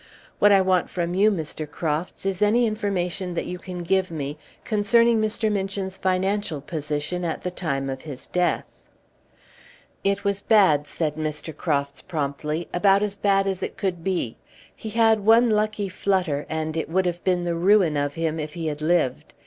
What 0.39 0.51
I 0.51 0.61
want 0.61 0.89
from 0.89 1.13
you, 1.13 1.29
Mr. 1.29 1.69
Crofts, 1.69 2.25
is 2.25 2.41
any 2.41 2.65
information 2.65 3.35
that 3.35 3.45
you 3.45 3.59
can 3.59 3.83
give 3.83 4.09
me 4.09 4.35
concerning 4.63 5.21
Mr. 5.21 5.51
Minchin's 5.51 5.95
financial 5.95 6.59
position 6.59 7.23
at 7.23 7.43
the 7.43 7.51
time 7.51 7.87
of 7.87 8.01
his 8.01 8.25
death." 8.25 8.65
"It 10.03 10.23
was 10.23 10.41
bad," 10.41 10.87
said 10.87 11.17
Mr. 11.17 11.55
Crofts, 11.55 12.01
promptly; 12.01 12.67
"about 12.73 13.03
as 13.03 13.13
bad 13.13 13.45
as 13.45 13.61
it 13.61 13.77
could 13.77 14.03
be. 14.03 14.37
He 14.75 14.89
had 14.89 15.19
one 15.19 15.51
lucky 15.51 15.87
flutter, 15.87 16.47
and 16.49 16.75
it 16.75 16.89
would 16.89 17.05
have 17.05 17.23
been 17.23 17.43
the 17.43 17.53
ruin 17.53 17.95
of 17.95 18.15
him 18.15 18.39
if 18.39 18.55
he 18.55 18.65
had 18.65 18.81
lived. 18.81 19.35